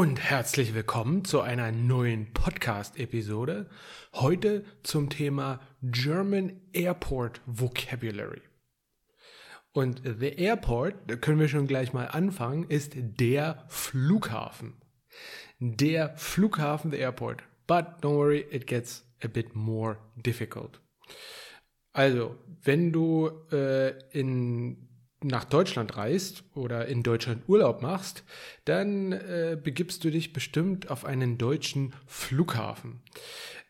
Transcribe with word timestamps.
und 0.00 0.18
herzlich 0.18 0.72
willkommen 0.72 1.26
zu 1.26 1.42
einer 1.42 1.72
neuen 1.72 2.32
Podcast-Episode. 2.32 3.68
Heute 4.14 4.64
zum 4.82 5.10
Thema 5.10 5.60
German 5.82 6.58
Airport 6.72 7.42
Vocabulary. 7.44 8.40
Und 9.72 10.00
the 10.02 10.38
Airport, 10.38 10.94
da 11.06 11.16
können 11.16 11.38
wir 11.38 11.48
schon 11.48 11.66
gleich 11.66 11.92
mal 11.92 12.06
anfangen, 12.06 12.64
ist 12.70 12.92
der 12.96 13.66
Flughafen. 13.68 14.80
Der 15.58 16.16
Flughafen, 16.16 16.92
the 16.92 16.96
Airport. 16.96 17.42
But 17.66 18.00
don't 18.00 18.16
worry, 18.16 18.46
it 18.50 18.66
gets 18.66 19.04
a 19.22 19.28
bit 19.28 19.54
more 19.54 19.98
difficult. 20.16 20.80
Also, 21.92 22.38
wenn 22.62 22.90
du 22.90 23.28
äh, 23.52 23.98
in 24.18 24.89
nach 25.22 25.44
Deutschland 25.44 25.96
reist 25.96 26.44
oder 26.54 26.86
in 26.86 27.02
Deutschland 27.02 27.42
Urlaub 27.48 27.82
machst, 27.82 28.24
dann 28.64 29.12
äh, 29.12 29.58
begibst 29.62 30.04
du 30.04 30.10
dich 30.10 30.32
bestimmt 30.32 30.90
auf 30.90 31.04
einen 31.04 31.38
deutschen 31.38 31.94
Flughafen. 32.06 33.00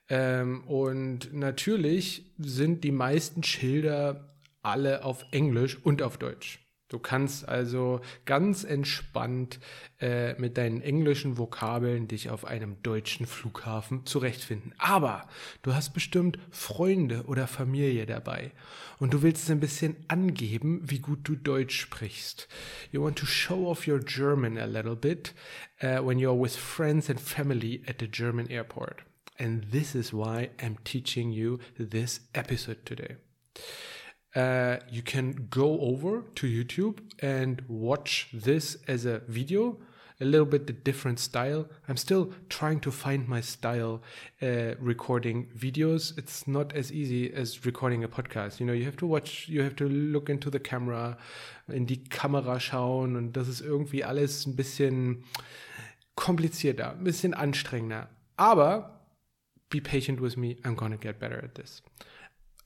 Ähm, 0.09 0.65
und 0.65 1.33
natürlich 1.33 2.33
sind 2.39 2.85
die 2.85 2.93
meisten 2.93 3.43
Schilder 3.43 4.35
alle 4.63 5.05
auf 5.05 5.25
Englisch 5.31 5.79
und 5.83 6.03
auf 6.03 6.19
Deutsch. 6.19 6.70
Du 6.91 6.99
kannst 6.99 7.49
also 7.49 8.01
ganz 8.25 8.65
entspannt 8.65 9.61
äh, 10.01 10.35
mit 10.41 10.59
deinen 10.59 10.83
englischen 10.83 11.39
Vokabeln 11.39 12.09
dich 12.09 12.31
auf 12.31 12.45
einem 12.45 12.83
deutschen 12.83 13.27
Flughafen 13.27 14.05
zurechtfinden. 14.07 14.75
Aber 14.77 15.29
du 15.63 15.73
hast 15.73 15.95
bestimmt 15.95 16.39
Freunde 16.51 17.25
oder 17.27 17.47
Familie 17.47 18.07
dabei 18.07 18.51
und 18.99 19.15
du 19.15 19.23
willst 19.23 19.49
ein 19.53 19.61
bisschen 19.61 19.97
angeben, 20.09 20.81
wie 20.83 20.99
gut 20.99 21.21
du 21.23 21.37
Deutsch 21.37 21.79
sprichst. 21.79 22.49
You 22.91 23.05
want 23.05 23.17
to 23.21 23.27
show 23.27 23.69
off 23.69 23.87
your 23.87 24.01
German 24.01 24.59
a 24.59 24.67
little 24.67 24.97
bit 24.97 25.33
uh, 25.81 26.05
when 26.05 26.19
you're 26.19 26.39
with 26.39 26.57
friends 26.57 27.09
and 27.09 27.21
family 27.21 27.85
at 27.87 28.01
the 28.01 28.09
German 28.11 28.51
airport. 28.51 29.05
And 29.39 29.71
this 29.71 29.95
is 29.95 30.13
why 30.13 30.51
I'm 30.61 30.77
teaching 30.83 31.31
you 31.31 31.61
this 31.79 32.23
episode 32.35 32.85
today. 32.85 33.17
Uh, 34.35 34.77
you 34.91 35.03
can 35.03 35.49
go 35.51 35.81
over 35.81 36.23
to 36.37 36.47
YouTube 36.47 36.99
and 37.21 37.63
watch 37.69 38.29
this 38.33 38.77
as 38.87 39.05
a 39.05 39.21
video, 39.27 39.77
a 40.21 40.25
little 40.25 40.47
bit 40.47 40.67
the 40.67 40.73
different 40.73 41.19
style. 41.19 41.67
I'm 41.89 41.97
still 41.97 42.33
trying 42.49 42.81
to 42.81 42.91
find 42.93 43.27
my 43.27 43.41
style 43.41 44.03
uh, 44.43 44.75
recording 44.79 45.49
videos. 45.57 46.17
It's 46.17 46.47
not 46.47 46.73
as 46.75 46.93
easy 46.93 47.33
as 47.33 47.65
recording 47.65 48.05
a 48.05 48.09
podcast. 48.09 48.61
You 48.61 48.67
know, 48.67 48.73
you 48.73 48.85
have 48.85 48.99
to 48.99 49.07
watch, 49.07 49.49
you 49.49 49.63
have 49.63 49.77
to 49.77 49.89
look 49.89 50.29
into 50.29 50.51
the 50.51 50.61
camera, 50.61 51.17
in 51.69 51.87
die 51.87 52.05
Kamera 52.05 52.61
schauen 52.61 53.17
und 53.17 53.33
das 53.33 53.49
ist 53.49 53.61
irgendwie 53.61 54.05
alles 54.05 54.47
ein 54.47 54.57
bisschen 54.57 55.25
komplizierter, 56.15 56.93
ein 56.93 57.05
bisschen 57.05 57.35
anstrengender. 57.35 58.09
Aber 58.37 59.01
be 59.71 59.81
patient 59.81 60.21
with 60.21 60.37
me, 60.37 60.57
I'm 60.65 60.75
gonna 60.75 60.97
get 60.97 61.19
better 61.19 61.43
at 61.43 61.55
this. 61.55 61.83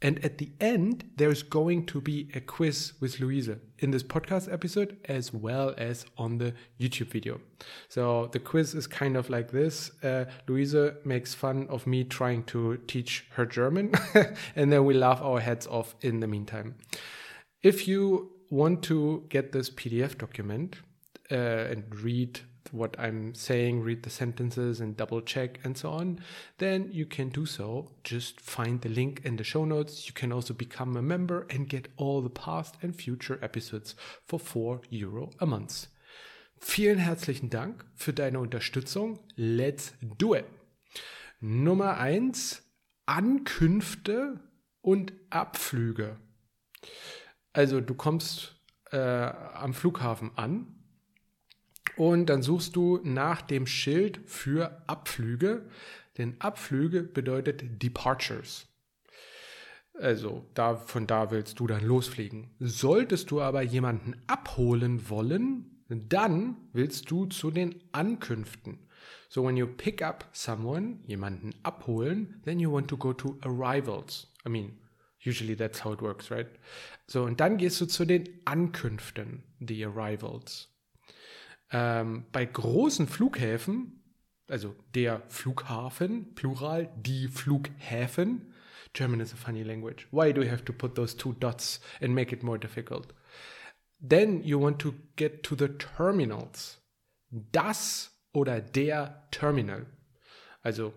And 0.03 0.23
at 0.25 0.39
the 0.39 0.51
end, 0.61 1.05
there's 1.17 1.43
going 1.43 1.87
to 1.87 2.01
be 2.01 2.29
a 2.35 2.41
quiz 2.41 2.93
with 3.01 3.21
Louise 3.21 3.49
in 3.79 3.91
this 3.91 4.03
podcast 4.03 4.53
episode 4.53 4.99
as 5.07 5.33
well 5.33 5.75
as 5.79 6.05
on 6.19 6.39
the 6.39 6.53
YouTube 6.79 7.09
video. 7.09 7.41
So 7.89 8.29
the 8.33 8.39
quiz 8.39 8.75
is 8.75 8.87
kind 8.87 9.17
of 9.17 9.31
like 9.31 9.51
this 9.51 9.91
uh, 10.03 10.27
Louise 10.47 10.77
makes 11.05 11.33
fun 11.33 11.67
of 11.71 11.87
me 11.87 12.05
trying 12.05 12.45
to 12.45 12.77
teach 12.87 13.27
her 13.31 13.47
German, 13.47 13.93
and 14.57 14.71
then 14.73 14.85
we 14.85 14.95
laugh 14.95 15.23
our 15.23 15.41
heads 15.41 15.67
off 15.67 15.95
in 16.03 16.21
the 16.21 16.27
meantime. 16.27 16.75
If 17.63 17.89
you 17.89 18.31
want 18.51 18.83
to 18.85 19.25
get 19.31 19.53
this 19.53 19.71
PDF 19.71 20.19
document 20.19 20.77
uh, 21.31 21.35
and 21.35 21.95
read 21.95 22.41
what 22.73 22.99
I'm 22.99 23.35
saying, 23.35 23.83
read 23.83 24.03
the 24.03 24.11
sentences 24.11 24.81
and 24.81 24.97
double 24.97 25.21
check 25.21 25.61
and 25.65 25.77
so 25.77 25.91
on, 25.91 26.21
then 26.59 26.89
you 26.93 27.07
can 27.07 27.29
do 27.29 27.47
so. 27.47 27.91
Just 28.03 28.41
find 28.41 28.81
the 28.81 28.89
link 28.89 29.23
in 29.25 29.37
the 29.37 29.45
show 29.45 29.65
notes. 29.65 30.07
You 30.07 30.13
can 30.15 30.33
also 30.33 30.55
become 30.55 30.97
a 30.97 31.03
member 31.03 31.47
and 31.51 31.69
get 31.69 31.89
all 31.97 32.23
the 32.23 32.31
past 32.31 32.77
and 32.83 32.95
future 32.95 33.39
episodes 33.43 33.95
for 34.27 34.39
4 34.39 34.81
Euro 34.91 35.31
a 35.41 35.47
month. 35.47 35.87
Vielen 36.59 36.99
herzlichen 36.99 37.51
Dank 37.51 37.85
für 37.95 38.13
deine 38.13 38.41
Unterstützung. 38.41 39.19
Let's 39.37 39.93
do 40.01 40.35
it. 40.35 40.47
Nummer 41.41 41.99
1. 41.99 42.63
Ankünfte 43.07 44.41
und 44.81 45.13
Abflüge. 45.29 46.17
Also 47.53 47.81
du 47.81 47.95
kommst 47.95 48.57
äh, 48.93 48.99
am 48.99 49.75
Flughafen 49.75 50.31
an 50.37 50.84
und 51.97 52.27
dann 52.27 52.43
suchst 52.43 52.77
du 52.77 53.01
nach 53.03 53.43
dem 53.43 53.67
Schild 53.67 54.21
für 54.27 54.83
Abflüge, 54.87 55.69
denn 56.19 56.41
Abflüge 56.41 57.03
bedeutet 57.03 57.83
Departures. 57.83 58.67
Also 59.95 60.45
da, 60.55 60.77
von 60.77 61.07
da 61.07 61.31
willst 61.31 61.61
du 61.61 61.67
dann 61.67 61.85
losfliegen. 61.85 62.51
Solltest 62.59 63.31
du 63.31 63.41
aber 63.41 63.63
jemanden 63.63 64.17
abholen 64.27 65.09
wollen, 65.09 65.85
dann 65.89 66.57
willst 66.73 67.11
du 67.11 67.27
zu 67.27 67.51
den 67.51 67.83
Ankünften. 67.93 68.79
So 69.29 69.45
when 69.45 69.57
you 69.57 69.67
pick 69.67 70.03
up 70.03 70.29
someone, 70.33 70.99
jemanden 71.07 71.55
abholen, 71.63 72.41
then 72.45 72.59
you 72.59 72.73
want 72.73 72.89
to 72.89 72.97
go 72.97 73.13
to 73.13 73.39
arrivals. 73.43 74.33
I 74.47 74.49
mean, 74.49 74.79
usually 75.25 75.57
that's 75.57 75.85
how 75.85 75.93
it 75.93 76.03
works, 76.03 76.31
right? 76.31 76.49
So 77.07 77.25
und 77.25 77.41
dann 77.41 77.57
gehst 77.57 77.81
du 77.81 77.87
zu 77.87 78.05
den 78.05 78.29
Ankünften, 78.45 79.45
the 79.61 79.85
arrivals. 79.85 80.74
Ähm, 81.71 82.27
bei 82.33 82.45
großen 82.45 83.07
Flughäfen, 83.07 84.03
also 84.49 84.75
der 84.95 85.23
Flughafen, 85.29 86.35
Plural, 86.35 86.93
die 86.97 87.29
Flughäfen, 87.29 88.53
German 88.93 89.21
is 89.21 89.33
a 89.33 89.37
funny 89.37 89.63
language. 89.63 90.07
Why 90.13 90.33
do 90.33 90.43
you 90.43 90.51
have 90.51 90.65
to 90.65 90.73
put 90.73 90.95
those 90.95 91.17
two 91.17 91.33
dots 91.33 91.81
and 92.01 92.15
make 92.15 92.33
it 92.33 92.43
more 92.43 92.59
difficult? 92.59 93.13
Then 94.01 94.43
you 94.43 94.61
want 94.61 94.79
to 94.81 94.95
get 95.17 95.43
to 95.45 95.57
the 95.57 95.69
terminals. 95.69 96.79
Das 97.31 98.13
oder 98.33 98.61
der 98.61 99.29
Terminal. 99.31 99.87
Also 100.63 100.95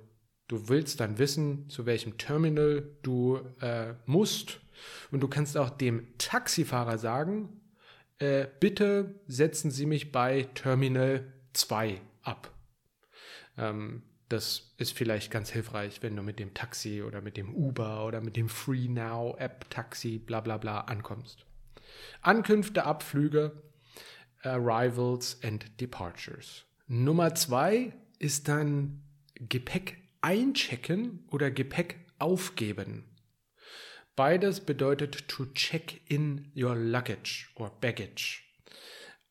du 0.47 0.69
willst 0.69 0.99
dann 0.99 1.17
wissen, 1.17 1.69
zu 1.69 1.85
welchem 1.85 2.17
Terminal 2.17 2.97
du 3.01 3.39
äh, 3.61 3.94
musst. 4.05 4.59
Und 5.11 5.22
du 5.22 5.28
kannst 5.28 5.57
auch 5.57 5.72
dem 5.72 6.17
Taxifahrer 6.19 6.97
sagen, 6.99 7.61
äh, 8.19 8.47
bitte 8.59 9.16
setzen 9.28 9.72
Sie 9.72 9.85
mich 9.85 10.11
bei 10.11 10.44
Terminal 10.53 11.31
2 11.53 12.01
ab. 12.23 12.51
Ähm, 13.57 14.03
das 14.29 14.73
ist 14.78 14.91
vielleicht 14.91 15.31
ganz 15.31 15.50
hilfreich, 15.51 16.03
wenn 16.03 16.16
du 16.16 16.22
mit 16.22 16.39
dem 16.39 16.53
Taxi 16.53 17.01
oder 17.01 17.22
mit 17.22 17.38
dem 17.38 17.55
Uber 17.55 18.05
oder 18.05 18.19
mit 18.19 18.35
dem 18.35 18.50
Free 18.50 18.88
Now 18.89 19.35
App 19.39 19.69
Taxi 19.69 20.17
bla 20.17 20.41
bla 20.41 20.57
bla 20.57 20.81
ankommst. 20.81 21.45
Ankünfte, 22.22 22.83
Abflüge, 22.83 23.63
Arrivals 24.44 25.39
and 25.44 25.79
Departures. 25.79 26.66
Nummer 26.88 27.35
zwei 27.35 27.94
ist 28.19 28.47
dann 28.47 29.01
Gepäck 29.35 29.97
einchecken 30.22 31.25
oder 31.31 31.51
Gepäck 31.51 31.97
aufgeben. 32.19 33.05
Beides 34.17 34.61
bedeutet 34.61 35.28
to 35.28 35.45
check 35.53 36.01
in 36.09 36.51
your 36.55 36.73
luggage 36.73 37.51
or 37.53 37.69
baggage. 37.69 38.41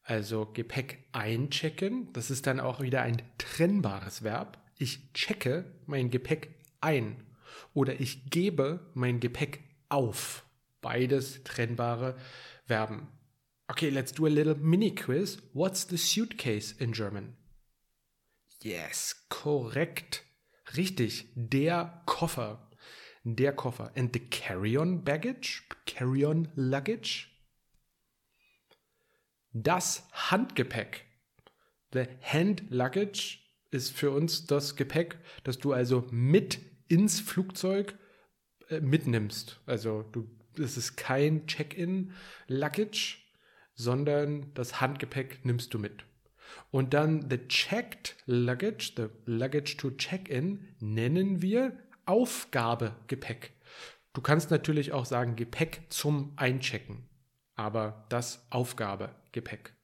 Also 0.05 0.47
Gepäck 0.47 1.09
einchecken, 1.11 2.13
das 2.13 2.31
ist 2.31 2.47
dann 2.47 2.61
auch 2.61 2.81
wieder 2.81 3.03
ein 3.03 3.21
trennbares 3.37 4.23
Verb. 4.23 4.59
Ich 4.79 5.13
checke 5.13 5.65
mein 5.87 6.11
Gepäck 6.11 6.55
ein 6.81 7.27
oder 7.75 7.99
ich 7.99 8.31
gebe 8.31 8.93
mein 8.95 9.19
Gepäck 9.19 9.65
auf. 9.89 10.47
Beides 10.81 11.43
trennbare 11.43 12.17
Verben. 12.67 13.09
Okay, 13.67 13.89
let's 13.89 14.13
do 14.13 14.27
a 14.27 14.29
little 14.29 14.55
mini 14.55 14.95
quiz. 14.95 15.39
What's 15.53 15.89
the 15.89 15.97
suitcase 15.97 16.73
in 16.79 16.93
German? 16.93 17.37
Yes, 18.63 19.27
korrekt. 19.31 20.23
Richtig, 20.77 21.27
der 21.35 22.03
Koffer 22.07 22.71
der 23.35 23.53
Koffer. 23.53 23.91
And 23.97 24.13
the 24.13 24.21
carry-on 24.21 25.03
baggage, 25.03 25.65
carry-on 25.85 26.49
luggage. 26.55 27.29
Das 29.53 30.07
Handgepäck. 30.13 31.05
The 31.93 32.05
hand 32.23 32.65
luggage 32.71 33.39
ist 33.71 33.97
für 33.97 34.11
uns 34.11 34.47
das 34.47 34.77
Gepäck, 34.77 35.19
das 35.45 35.59
du 35.59 35.73
also 35.73 36.07
mit 36.11 36.59
ins 36.89 37.21
Flugzeug 37.21 37.99
äh, 38.69 38.81
mitnimmst. 38.81 39.61
Also 39.67 40.03
du, 40.13 40.29
es 40.59 40.77
ist 40.77 40.97
kein 40.97 41.47
Check-in 41.47 42.13
Luggage, 42.47 43.19
sondern 43.75 44.53
das 44.55 44.81
Handgepäck 44.81 45.45
nimmst 45.45 45.75
du 45.75 45.79
mit. 45.79 46.05
Und 46.71 46.95
dann 46.95 47.29
the 47.29 47.39
checked 47.49 48.17
luggage, 48.27 48.93
the 48.97 49.09
luggage 49.25 49.77
to 49.77 49.91
check-in, 49.91 50.77
nennen 50.79 51.43
wir 51.43 51.77
Aufgabegepäck. 52.07 53.53
Du 54.13 54.23
kannst 54.23 54.51
natürlich 54.51 54.93
auch 54.93 55.05
sagen 55.05 55.37
Gepäck 55.37 55.83
zum 55.91 56.33
Einchecken, 56.37 57.07
aber 57.55 58.07
das 58.09 58.47
Aufgabegepäck. 58.51 59.75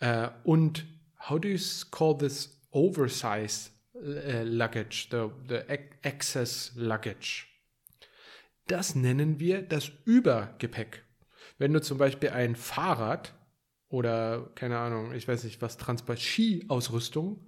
Äh, 0.00 0.30
und 0.42 0.84
how 1.28 1.40
do 1.40 1.48
you 1.48 1.58
call 1.90 2.16
this 2.18 2.60
oversized 2.72 3.70
uh, 3.94 4.42
luggage, 4.44 5.08
the, 5.10 5.30
the 5.48 5.62
excess 6.02 6.72
luggage. 6.74 7.46
Das 8.66 8.94
nennen 8.94 9.38
wir 9.38 9.62
das 9.62 9.90
Übergepäck. 10.04 11.04
Wenn 11.58 11.72
du 11.72 11.80
zum 11.80 11.98
Beispiel 11.98 12.30
ein 12.30 12.56
Fahrrad 12.56 13.32
oder 13.96 14.50
keine 14.54 14.76
Ahnung, 14.76 15.14
ich 15.14 15.26
weiß 15.26 15.44
nicht, 15.44 15.62
was 15.62 15.78
transport 15.78 16.18
Skiausrüstung, 16.18 17.40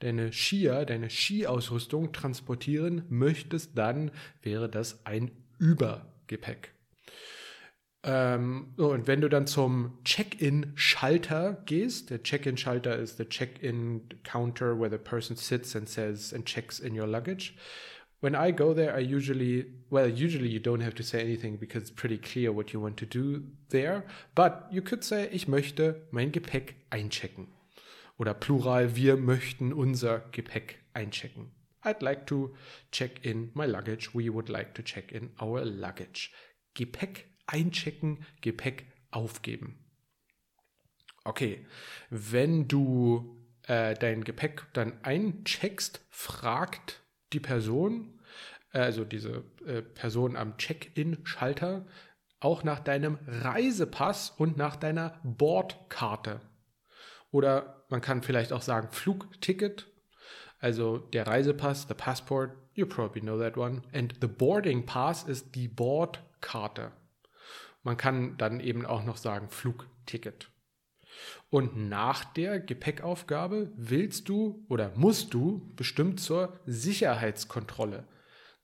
deine 0.00 0.32
Skier, 0.34 0.84
deine 0.84 1.08
Skiausrüstung 1.08 2.12
transportieren 2.12 3.04
möchtest, 3.08 3.78
dann 3.78 4.10
wäre 4.42 4.68
das 4.68 5.06
ein 5.06 5.30
Übergepäck. 5.58 6.72
Ähm, 8.02 8.74
und 8.76 9.06
wenn 9.06 9.22
du 9.22 9.30
dann 9.30 9.46
zum 9.46 9.98
Check-in-Schalter 10.04 11.62
gehst, 11.64 12.10
der 12.10 12.22
Check-in-Schalter 12.22 12.96
ist 12.96 13.16
the 13.16 13.24
Check-in-Counter 13.24 14.78
where 14.78 14.90
the 14.90 14.98
person 14.98 15.36
sits 15.36 15.74
and 15.74 15.88
says 15.88 16.34
and 16.34 16.44
checks 16.44 16.80
in 16.80 17.00
your 17.00 17.06
luggage. 17.06 17.54
When 18.24 18.34
I 18.34 18.52
go 18.52 18.72
there, 18.72 18.96
I 18.96 19.00
usually, 19.00 19.66
well, 19.90 20.08
usually 20.08 20.48
you 20.48 20.58
don't 20.58 20.80
have 20.80 20.94
to 20.94 21.02
say 21.02 21.20
anything 21.20 21.58
because 21.58 21.82
it's 21.82 21.90
pretty 21.90 22.16
clear 22.16 22.52
what 22.52 22.72
you 22.72 22.80
want 22.80 22.96
to 22.96 23.04
do 23.04 23.42
there. 23.68 24.06
But 24.34 24.66
you 24.70 24.80
could 24.80 25.04
say, 25.04 25.28
ich 25.30 25.46
möchte 25.46 26.06
mein 26.10 26.32
Gepäck 26.32 26.74
einchecken. 26.88 27.48
Oder 28.16 28.32
plural, 28.32 28.96
wir 28.96 29.18
möchten 29.18 29.74
unser 29.74 30.20
Gepäck 30.32 30.78
einchecken. 30.94 31.50
I'd 31.82 32.00
like 32.00 32.26
to 32.28 32.54
check 32.92 33.26
in 33.26 33.50
my 33.52 33.66
luggage. 33.66 34.14
We 34.14 34.32
would 34.32 34.48
like 34.48 34.72
to 34.76 34.82
check 34.82 35.12
in 35.12 35.28
our 35.38 35.62
luggage. 35.62 36.30
Gepäck 36.72 37.26
einchecken, 37.46 38.24
Gepäck 38.40 38.86
aufgeben. 39.10 39.84
Okay, 41.24 41.66
wenn 42.08 42.68
du 42.68 43.36
äh, 43.66 43.92
dein 43.92 44.24
Gepäck 44.24 44.64
dann 44.72 44.94
eincheckst, 45.02 46.00
fragt 46.08 47.02
die 47.34 47.40
Person, 47.40 48.13
also 48.80 49.04
diese 49.04 49.44
äh, 49.66 49.82
Person 49.82 50.36
am 50.36 50.56
Check-in-Schalter, 50.56 51.86
auch 52.40 52.64
nach 52.64 52.80
deinem 52.80 53.18
Reisepass 53.26 54.30
und 54.36 54.56
nach 54.56 54.76
deiner 54.76 55.18
Bordkarte. 55.22 56.40
Oder 57.30 57.84
man 57.88 58.00
kann 58.00 58.22
vielleicht 58.22 58.52
auch 58.52 58.62
sagen 58.62 58.88
Flugticket, 58.90 59.86
also 60.58 60.98
der 60.98 61.26
Reisepass, 61.26 61.86
the 61.88 61.94
passport, 61.94 62.52
you 62.74 62.86
probably 62.86 63.20
know 63.20 63.38
that 63.38 63.56
one. 63.56 63.82
And 63.92 64.14
the 64.20 64.26
boarding 64.26 64.86
pass 64.86 65.24
ist 65.24 65.54
die 65.54 65.68
Bordkarte. 65.68 66.92
Man 67.82 67.96
kann 67.96 68.36
dann 68.38 68.60
eben 68.60 68.86
auch 68.86 69.04
noch 69.04 69.16
sagen 69.16 69.48
Flugticket. 69.48 70.50
Und 71.50 71.88
nach 71.88 72.24
der 72.24 72.60
Gepäckaufgabe 72.60 73.70
willst 73.76 74.28
du 74.28 74.64
oder 74.68 74.92
musst 74.96 75.34
du 75.34 75.70
bestimmt 75.76 76.18
zur 76.18 76.58
Sicherheitskontrolle. 76.66 78.04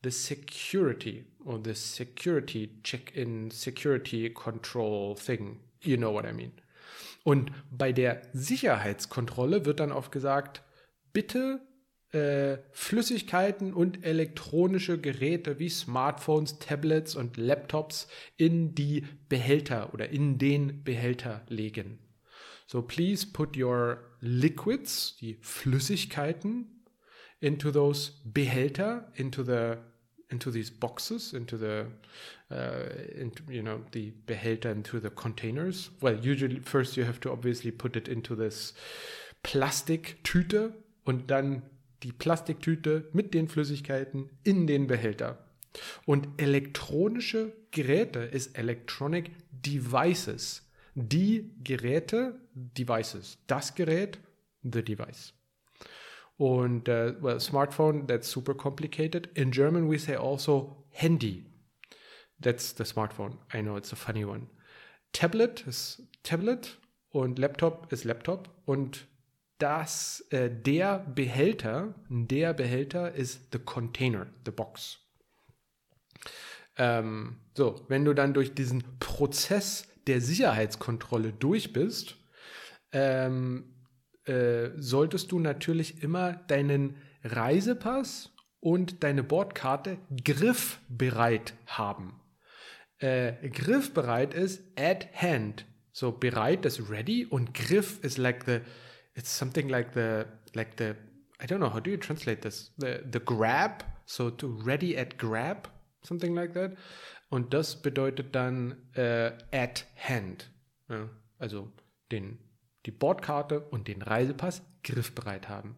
The 0.02 0.11
security 0.11 1.25
or 1.44 1.61
the 1.62 1.75
security 1.75 2.81
check-in, 2.82 3.50
security 3.50 4.31
control 4.31 5.14
thing. 5.17 5.61
You 5.82 5.97
know 5.97 6.12
what 6.12 6.25
I 6.25 6.32
mean. 6.32 6.52
Und 7.23 7.52
bei 7.70 7.93
der 7.93 8.23
Sicherheitskontrolle 8.32 9.67
wird 9.67 9.81
dann 9.81 9.93
oft 9.93 10.11
gesagt, 10.11 10.62
bitte 11.12 11.61
äh, 12.12 12.58
Flüssigkeiten 12.73 13.73
und 13.73 14.05
elektronische 14.05 14.99
Geräte 14.99 15.58
wie 15.58 15.69
Smartphones, 15.69 16.58
Tablets 16.58 17.14
und 17.14 17.37
Laptops 17.37 18.08
in 18.37 18.75
die 18.75 19.06
Behälter 19.29 19.94
oder 19.94 20.08
in 20.08 20.38
den 20.38 20.82
Behälter 20.82 21.44
legen. 21.49 21.99
So 22.67 22.82
please 22.82 23.26
put 23.26 23.56
your 23.56 23.99
liquids, 24.20 25.17
die 25.20 25.38
Flüssigkeiten, 25.41 26.85
into 27.41 27.70
those 27.70 28.12
Behälter, 28.25 29.12
into 29.14 29.43
the 29.43 29.76
into 30.30 30.50
these 30.50 30.70
boxes, 30.70 31.32
into 31.32 31.56
the 31.56 31.86
uh, 32.50 33.20
into, 33.20 33.42
you 33.48 33.62
know 33.62 33.80
the 33.92 34.12
Behälter, 34.26 34.70
into 34.70 35.00
the 35.00 35.10
containers. 35.10 35.90
Well, 36.00 36.16
usually 36.16 36.60
first 36.60 36.96
you 36.96 37.04
have 37.04 37.20
to 37.20 37.30
obviously 37.30 37.70
put 37.70 37.96
it 37.96 38.08
into 38.08 38.34
this 38.34 38.74
Plastiktüte 39.42 40.74
und 41.04 41.30
dann 41.30 41.62
die 42.02 42.12
Plastiktüte 42.12 43.08
mit 43.12 43.34
den 43.34 43.48
Flüssigkeiten 43.48 44.30
in 44.42 44.66
den 44.66 44.86
Behälter. 44.86 45.38
Und 46.04 46.28
elektronische 46.38 47.52
Geräte 47.70 48.20
ist 48.20 48.58
Electronic 48.58 49.30
Devices. 49.52 50.66
Die 50.94 51.50
Geräte, 51.62 52.40
Devices. 52.54 53.38
Das 53.46 53.74
Gerät, 53.74 54.18
the 54.62 54.82
device. 54.82 55.32
Und 56.40 56.88
uh, 56.88 57.12
well, 57.20 57.38
smartphone, 57.38 58.06
that's 58.06 58.26
super 58.26 58.54
complicated. 58.54 59.28
In 59.34 59.52
German, 59.52 59.90
we 59.90 59.98
say 59.98 60.16
also 60.16 60.87
Handy. 60.88 61.44
That's 62.40 62.72
the 62.72 62.84
smartphone. 62.84 63.37
I 63.52 63.60
know 63.60 63.76
it's 63.76 63.92
a 63.92 63.96
funny 63.96 64.25
one. 64.25 64.46
Tablet 65.12 65.66
ist 65.66 66.02
Tablet 66.22 66.78
und 67.10 67.38
Laptop 67.38 67.92
ist 67.92 68.04
Laptop 68.04 68.48
und 68.64 69.06
dass 69.58 70.25
äh, 70.31 70.48
der 70.50 71.00
Behälter, 71.00 71.94
der 72.08 72.54
Behälter 72.54 73.12
ist 73.12 73.52
the 73.52 73.58
container, 73.58 74.26
the 74.46 74.50
box. 74.50 74.98
Ähm, 76.78 77.37
so, 77.52 77.84
wenn 77.88 78.06
du 78.06 78.14
dann 78.14 78.32
durch 78.32 78.54
diesen 78.54 78.82
Prozess 78.98 79.87
der 80.06 80.22
Sicherheitskontrolle 80.22 81.34
durch 81.34 81.75
bist, 81.75 82.16
ähm, 82.92 83.75
äh, 84.25 84.70
solltest 84.76 85.32
du 85.32 85.38
natürlich 85.38 86.02
immer 86.02 86.34
deinen 86.49 86.96
Reisepass 87.22 88.32
und 88.61 89.02
deine 89.02 89.22
Bordkarte 89.22 89.99
griffbereit 90.22 91.55
haben. 91.67 92.20
Äh, 92.99 93.49
griffbereit 93.49 94.34
ist 94.34 94.62
at 94.78 95.08
hand. 95.14 95.64
So 95.93 96.12
bereit 96.12 96.67
ist 96.67 96.90
ready 96.90 97.26
und 97.26 97.55
Griff 97.55 98.02
ist 98.02 98.19
like 98.19 98.44
the 98.44 98.61
it's 99.14 99.37
something 99.37 99.69
like 99.69 99.93
the 99.94 100.25
like 100.55 100.76
the 100.78 100.94
I 101.43 101.46
don't 101.46 101.58
know 101.58 101.73
how 101.73 101.81
do 101.81 101.90
you 101.90 101.96
translate 101.96 102.43
this 102.43 102.73
the 102.76 103.00
the 103.11 103.19
grab 103.19 103.84
so 104.05 104.31
to 104.31 104.46
ready 104.64 104.96
at 104.96 105.19
grab 105.19 105.69
something 106.02 106.34
like 106.34 106.52
that 106.55 106.76
und 107.28 107.55
das 107.55 107.81
bedeutet 107.82 108.34
dann 108.34 108.76
äh, 108.94 109.32
at 109.52 109.87
hand 109.96 110.50
ja, 110.88 111.08
also 111.38 111.73
den 112.12 112.38
die 112.86 112.90
Bordkarte 112.90 113.60
und 113.60 113.88
den 113.88 114.02
Reisepass 114.02 114.62
griffbereit 114.82 115.48
haben. 115.48 115.76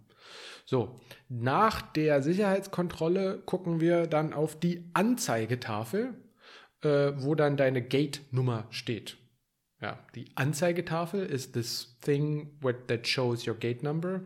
So, 0.65 1.01
nach 1.29 1.83
der 1.83 2.23
Sicherheitskontrolle 2.23 3.43
gucken 3.45 3.81
wir 3.81 4.07
dann 4.07 4.33
auf 4.33 4.59
die 4.59 4.89
Anzeigetafel, 4.95 6.15
äh, 6.83 7.13
wo 7.17 7.35
dann 7.35 7.57
deine 7.57 7.83
Gate-Nummer 7.83 8.67
steht. 8.71 9.17
Ja, 9.81 9.99
die 10.15 10.27
Anzeigetafel 10.37 11.27
ist 11.27 11.55
this 11.55 11.99
thing 12.01 12.57
what, 12.61 12.87
that 12.87 13.07
shows 13.07 13.47
your 13.47 13.57
gate 13.57 13.83
number. 13.83 14.23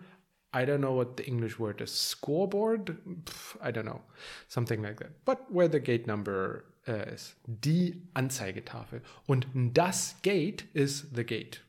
I 0.54 0.60
don't 0.60 0.78
know 0.78 0.94
what 0.94 1.18
the 1.18 1.24
English 1.24 1.58
word 1.58 1.80
is. 1.80 2.10
Scoreboard? 2.10 2.96
Pff, 3.24 3.56
I 3.62 3.72
don't 3.72 3.84
know. 3.84 4.00
Something 4.48 4.82
like 4.82 4.98
that. 5.00 5.24
But 5.24 5.38
where 5.50 5.68
the 5.68 5.80
gate 5.80 6.06
number 6.06 6.64
uh, 6.86 7.12
is. 7.12 7.36
Die 7.46 8.02
Anzeigetafel. 8.14 9.02
Und 9.26 9.46
das 9.54 10.16
Gate 10.22 10.64
ist 10.72 11.14
the 11.14 11.24
gate. 11.24 11.62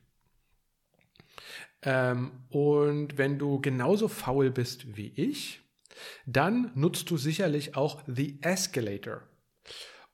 Ähm, 1.83 2.31
und 2.49 3.17
wenn 3.17 3.37
du 3.37 3.59
genauso 3.61 4.07
faul 4.07 4.49
bist 4.51 4.97
wie 4.97 5.13
ich, 5.15 5.61
dann 6.25 6.71
nutzt 6.75 7.09
du 7.09 7.17
sicherlich 7.17 7.75
auch 7.75 8.01
the 8.07 8.39
escalator. 8.41 9.23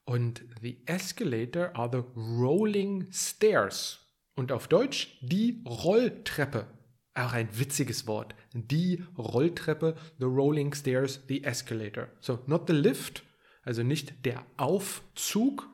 Und 0.04 0.44
the 0.60 0.82
escalator 0.86 1.74
are 1.74 1.90
the 1.90 2.20
rolling 2.20 3.10
stairs. 3.10 4.00
Und 4.34 4.52
auf 4.52 4.68
Deutsch 4.68 5.18
die 5.22 5.62
Rolltreppe. 5.66 6.66
Auch 7.14 7.32
ein 7.32 7.48
witziges 7.56 8.06
Wort. 8.06 8.34
Die 8.52 9.04
Rolltreppe, 9.16 9.94
the 10.18 10.24
rolling 10.24 10.74
stairs, 10.74 11.20
the 11.28 11.44
escalator. 11.44 12.08
So, 12.20 12.40
not 12.46 12.66
the 12.66 12.72
lift, 12.72 13.22
also 13.62 13.82
nicht 13.82 14.26
der 14.26 14.44
Aufzug, 14.56 15.68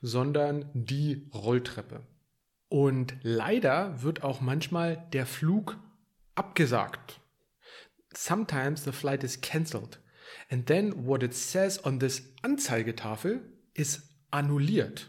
sondern 0.00 0.70
die 0.72 1.28
Rolltreppe. 1.34 2.06
Und 2.70 3.16
leider 3.22 4.02
wird 4.02 4.22
auch 4.22 4.40
manchmal 4.40 5.04
der 5.12 5.26
Flug 5.26 5.76
abgesagt. 6.36 7.20
Sometimes 8.14 8.84
the 8.84 8.92
flight 8.92 9.22
is 9.22 9.40
cancelled. 9.40 9.98
And 10.50 10.66
then 10.66 11.06
what 11.06 11.22
it 11.22 11.34
says 11.34 11.84
on 11.84 11.98
this 11.98 12.22
Anzeigetafel 12.42 13.40
is 13.74 14.02
annulliert 14.30 15.08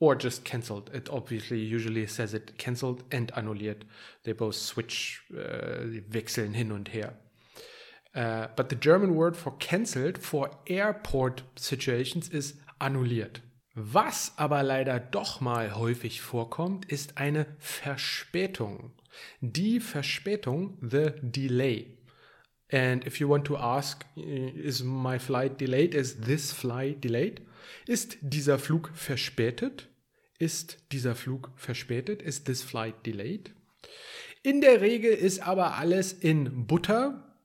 or 0.00 0.16
just 0.16 0.44
cancelled. 0.44 0.90
It 0.92 1.08
obviously 1.08 1.58
usually 1.58 2.06
says 2.06 2.34
it 2.34 2.58
cancelled 2.58 3.04
and 3.12 3.32
annulliert. 3.32 3.82
They 4.24 4.32
both 4.32 4.56
switch, 4.56 5.22
uh, 5.32 6.00
wechseln 6.10 6.54
hin 6.54 6.72
und 6.72 6.88
her. 6.88 7.14
Uh, 8.14 8.48
but 8.56 8.70
the 8.70 8.76
German 8.76 9.14
word 9.14 9.36
for 9.36 9.52
cancelled 9.58 10.18
for 10.18 10.50
airport 10.66 11.42
situations 11.54 12.28
is 12.28 12.54
annulliert. 12.80 13.40
Was 13.80 14.32
aber 14.36 14.64
leider 14.64 14.98
doch 14.98 15.40
mal 15.40 15.76
häufig 15.76 16.20
vorkommt, 16.20 16.90
ist 16.90 17.16
eine 17.16 17.46
Verspätung. 17.60 18.90
Die 19.40 19.78
Verspätung, 19.78 20.76
the 20.80 21.12
delay. 21.22 21.96
And 22.72 23.06
if 23.06 23.20
you 23.20 23.28
want 23.28 23.46
to 23.46 23.56
ask, 23.56 24.04
is 24.16 24.82
my 24.82 25.20
flight 25.20 25.60
delayed? 25.60 25.94
Is 25.94 26.20
this 26.20 26.52
flight 26.52 27.04
delayed? 27.04 27.40
Ist 27.86 28.18
dieser 28.20 28.58
Flug 28.58 28.90
verspätet? 28.94 29.86
Ist 30.40 30.78
dieser 30.90 31.14
Flug 31.14 31.52
verspätet? 31.54 32.20
Is 32.20 32.42
this 32.42 32.64
flight 32.64 33.06
delayed? 33.06 33.52
In 34.42 34.60
der 34.60 34.80
Regel 34.80 35.12
ist 35.12 35.38
aber 35.38 35.76
alles 35.76 36.12
in 36.12 36.66
Butter. 36.66 37.38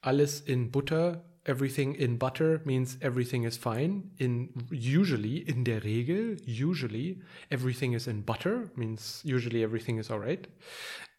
Alles 0.00 0.40
in 0.40 0.70
Butter. 0.70 1.27
Everything 1.48 1.94
in 1.94 2.18
butter 2.18 2.60
means 2.66 2.98
everything 3.00 3.44
is 3.44 3.56
fine. 3.56 4.10
In 4.18 4.50
usually, 4.70 5.38
in 5.38 5.64
der 5.64 5.82
Regel, 5.82 6.36
usually, 6.44 7.22
everything 7.50 7.94
is 7.94 8.06
in 8.06 8.22
butter 8.22 8.70
means 8.76 9.22
usually 9.24 9.64
everything 9.64 9.98
is 9.98 10.10
alright. 10.10 10.46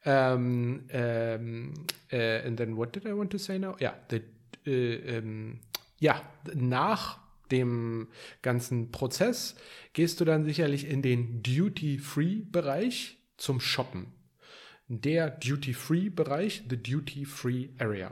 Um, 0.06 0.84
um, 0.94 1.74
uh, 2.14 2.16
and 2.16 2.58
then 2.58 2.78
what 2.78 2.94
did 2.94 3.08
I 3.08 3.14
want 3.14 3.32
to 3.32 3.40
say 3.40 3.58
now? 3.58 3.76
Ja, 3.80 3.96
the, 4.10 4.22
uh, 4.68 5.18
um, 5.18 5.60
ja, 6.00 6.22
nach 6.54 7.18
dem 7.52 8.08
ganzen 8.44 8.92
Prozess 8.92 9.56
gehst 9.94 10.22
du 10.22 10.26
dann 10.26 10.46
sicherlich 10.46 10.88
in 10.88 11.02
den 11.02 11.42
Duty-Free-Bereich 11.42 13.18
zum 13.38 13.60
Shoppen. 13.60 14.14
Der 14.88 15.32
Duty-Free-Bereich, 15.32 16.66
the 16.70 16.78
Duty-Free 16.78 17.70
Area. 17.80 18.12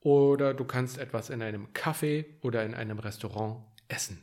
Oder 0.00 0.54
du 0.54 0.64
kannst 0.64 0.98
etwas 0.98 1.30
in 1.30 1.42
einem 1.42 1.68
Café 1.68 2.26
oder 2.42 2.64
in 2.64 2.74
einem 2.74 2.98
Restaurant 2.98 3.64
essen. 3.88 4.22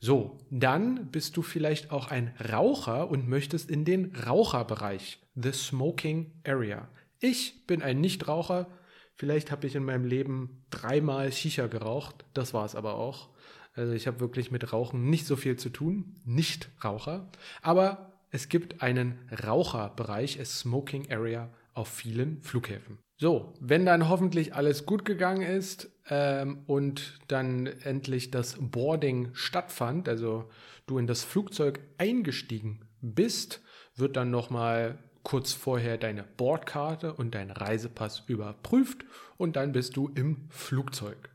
So, 0.00 0.38
dann 0.50 1.10
bist 1.10 1.36
du 1.36 1.42
vielleicht 1.42 1.90
auch 1.90 2.10
ein 2.10 2.34
Raucher 2.52 3.08
und 3.08 3.28
möchtest 3.28 3.70
in 3.70 3.84
den 3.84 4.14
Raucherbereich, 4.14 5.18
the 5.34 5.52
Smoking 5.52 6.42
Area. 6.46 6.88
Ich 7.20 7.66
bin 7.66 7.82
ein 7.82 8.00
Nichtraucher. 8.00 8.66
Vielleicht 9.14 9.50
habe 9.50 9.66
ich 9.66 9.74
in 9.74 9.84
meinem 9.84 10.04
Leben 10.04 10.64
dreimal 10.70 11.32
Shisha 11.32 11.68
geraucht. 11.68 12.24
Das 12.34 12.52
war 12.52 12.64
es 12.64 12.74
aber 12.74 12.96
auch. 12.96 13.30
Also 13.74 13.92
ich 13.92 14.06
habe 14.06 14.20
wirklich 14.20 14.50
mit 14.50 14.72
Rauchen 14.72 15.08
nicht 15.08 15.26
so 15.26 15.36
viel 15.36 15.56
zu 15.56 15.70
tun. 15.70 16.20
Nichtraucher. 16.24 17.30
Aber 17.62 18.12
es 18.30 18.48
gibt 18.48 18.82
einen 18.82 19.18
Raucherbereich, 19.30 20.40
a 20.40 20.44
Smoking 20.44 21.10
Area 21.10 21.48
auf 21.72 21.88
vielen 21.88 22.42
Flughäfen. 22.42 22.98
So, 23.16 23.54
wenn 23.60 23.86
dann 23.86 24.08
hoffentlich 24.08 24.54
alles 24.54 24.86
gut 24.86 25.04
gegangen 25.04 25.42
ist 25.42 25.90
ähm, 26.08 26.64
und 26.66 27.20
dann 27.28 27.66
endlich 27.66 28.30
das 28.30 28.56
Boarding 28.60 29.30
stattfand, 29.34 30.08
also 30.08 30.48
du 30.86 30.98
in 30.98 31.06
das 31.06 31.22
Flugzeug 31.22 31.80
eingestiegen 31.96 32.88
bist, 33.00 33.62
wird 33.94 34.16
dann 34.16 34.30
nochmal 34.30 34.98
kurz 35.22 35.52
vorher 35.52 35.96
deine 35.96 36.24
Bordkarte 36.24 37.14
und 37.14 37.34
dein 37.34 37.50
Reisepass 37.50 38.24
überprüft 38.26 39.04
und 39.36 39.56
dann 39.56 39.72
bist 39.72 39.96
du 39.96 40.08
im 40.14 40.48
Flugzeug. 40.50 41.30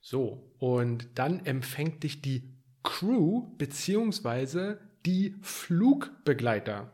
So, 0.00 0.52
und 0.58 1.08
dann 1.14 1.44
empfängt 1.46 2.02
dich 2.02 2.20
die 2.20 2.54
Crew 2.82 3.48
bzw. 3.56 4.76
die 5.06 5.34
Flugbegleiter. 5.40 6.92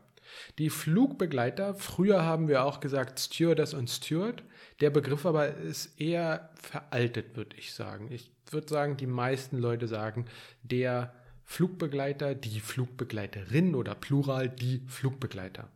Die 0.59 0.69
Flugbegleiter, 0.69 1.73
früher 1.73 2.23
haben 2.23 2.47
wir 2.47 2.63
auch 2.63 2.79
gesagt 2.79 3.19
Stewardess 3.19 3.73
und 3.73 3.89
Steward. 3.89 4.43
Der 4.79 4.89
Begriff 4.89 5.25
aber 5.25 5.55
ist 5.55 5.99
eher 5.99 6.49
veraltet, 6.55 7.35
würde 7.35 7.55
ich 7.57 7.73
sagen. 7.73 8.11
Ich 8.11 8.31
würde 8.49 8.67
sagen, 8.67 8.97
die 8.97 9.07
meisten 9.07 9.57
Leute 9.57 9.87
sagen 9.87 10.25
der 10.63 11.13
Flugbegleiter, 11.43 12.35
die 12.35 12.59
Flugbegleiterin 12.59 13.75
oder 13.75 13.95
plural 13.95 14.49
die 14.49 14.83
Flugbegleiter. 14.87 15.69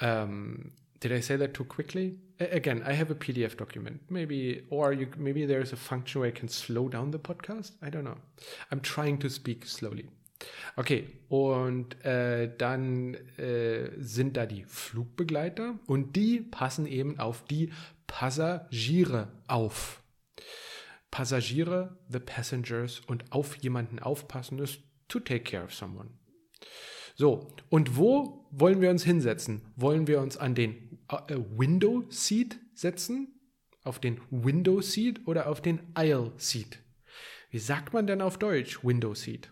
Um, 0.00 0.06
ähm, 0.06 0.72
did 1.00 1.10
I 1.10 1.20
say 1.20 1.36
that 1.36 1.54
too 1.54 1.64
quickly? 1.64 2.18
again, 2.40 2.82
I 2.86 2.92
have 2.92 3.10
a 3.10 3.14
PDF 3.14 3.56
document. 3.56 4.00
Maybe, 4.08 4.62
or 4.70 4.92
you, 4.92 5.08
maybe 5.16 5.46
there's 5.46 5.72
a 5.72 5.76
function 5.76 6.20
where 6.20 6.28
I 6.28 6.32
can 6.32 6.48
slow 6.48 6.88
down 6.88 7.10
the 7.10 7.18
podcast. 7.18 7.72
I 7.82 7.90
don't 7.90 8.04
know. 8.04 8.18
I'm 8.70 8.80
trying 8.80 9.18
to 9.18 9.28
speak 9.28 9.66
slowly. 9.66 10.08
Okay, 10.76 11.08
und 11.28 12.04
äh, 12.04 12.52
dann 12.56 13.14
äh, 13.36 13.90
sind 13.98 14.36
da 14.36 14.46
die 14.46 14.64
Flugbegleiter 14.64 15.78
und 15.86 16.14
die 16.14 16.40
passen 16.40 16.86
eben 16.86 17.18
auf 17.18 17.44
die 17.44 17.72
Passagiere 18.06 19.28
auf. 19.48 20.02
Passagiere, 21.10 21.98
the 22.08 22.20
passengers 22.20 23.00
und 23.06 23.32
auf 23.32 23.56
jemanden 23.56 23.98
aufpassen 23.98 24.58
ist 24.58 24.80
to 25.08 25.18
take 25.18 25.42
care 25.42 25.64
of 25.64 25.74
someone. 25.74 26.10
So, 27.16 27.48
und 27.68 27.96
wo 27.96 28.46
wollen 28.52 28.80
wir 28.80 28.90
uns 28.90 29.02
hinsetzen? 29.02 29.62
Wollen 29.74 30.06
wir 30.06 30.20
uns 30.20 30.36
an 30.36 30.54
den 30.54 31.00
äh, 31.08 31.34
Window 31.56 32.04
Seat 32.10 32.56
setzen? 32.74 33.34
Auf 33.82 33.98
den 33.98 34.20
Window 34.30 34.80
Seat 34.80 35.26
oder 35.26 35.48
auf 35.48 35.60
den 35.60 35.80
Aisle 35.94 36.32
Seat? 36.36 36.78
Wie 37.50 37.58
sagt 37.58 37.92
man 37.92 38.06
denn 38.06 38.20
auf 38.20 38.38
Deutsch 38.38 38.84
Window 38.84 39.14
Seat? 39.14 39.50